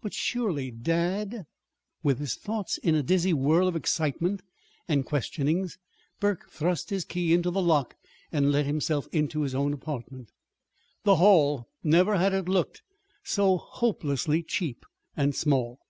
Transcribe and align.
But, 0.00 0.14
surely, 0.14 0.70
dad 0.70 1.44
With 2.02 2.18
his 2.18 2.34
thoughts 2.34 2.78
in 2.78 2.94
a 2.94 3.02
dizzy 3.02 3.34
whirl 3.34 3.68
of 3.68 3.76
excitement 3.76 4.40
and 4.88 5.04
questionings, 5.04 5.76
Burke 6.18 6.48
thrust 6.48 6.88
his 6.88 7.04
key 7.04 7.34
into 7.34 7.50
the 7.50 7.60
lock 7.60 7.94
and 8.32 8.50
let 8.50 8.64
himself 8.64 9.06
into 9.12 9.42
his 9.42 9.54
own 9.54 9.74
apartment. 9.74 10.30
The 11.04 11.16
hall 11.16 11.66
never 11.84 12.16
had 12.16 12.32
it 12.32 12.48
looked 12.48 12.80
so 13.22 13.58
hopelessly 13.58 14.42
cheap 14.42 14.82
and 15.14 15.34
small. 15.34 15.80